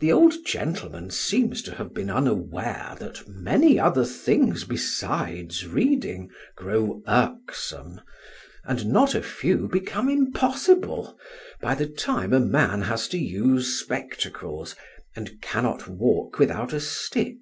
The 0.00 0.10
old 0.10 0.46
gentleman 0.46 1.10
seems 1.10 1.60
to 1.64 1.74
have 1.74 1.92
been 1.92 2.08
unaware 2.08 2.96
that 2.98 3.28
many 3.28 3.78
other 3.78 4.02
things 4.06 4.64
besides 4.64 5.66
reading 5.66 6.30
grow 6.56 7.02
irksome, 7.06 8.00
and 8.64 8.86
not 8.86 9.14
a 9.14 9.22
few 9.22 9.68
become 9.68 10.08
impossible, 10.08 11.18
by 11.60 11.74
the 11.74 11.86
time 11.86 12.32
a 12.32 12.40
man 12.40 12.80
has 12.80 13.06
to 13.08 13.18
use 13.18 13.78
spectacles 13.78 14.76
and 15.14 15.42
cannot 15.42 15.88
walk 15.88 16.38
without 16.38 16.72
a 16.72 16.80
stick. 16.80 17.36